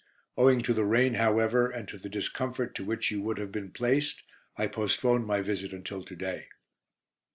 Owing 0.35 0.63
to 0.63 0.73
the 0.73 0.83
rain, 0.83 1.13
however, 1.13 1.69
and 1.69 1.87
to 1.89 1.99
the 1.99 2.09
discomfort 2.09 2.73
to 2.73 2.83
which 2.83 3.11
you 3.11 3.21
would 3.21 3.37
have 3.37 3.51
been 3.51 3.69
placed, 3.69 4.23
I 4.57 4.65
postponed 4.65 5.27
my 5.27 5.41
visit 5.41 5.71
until 5.73 6.03
to 6.03 6.15
day. 6.15 6.47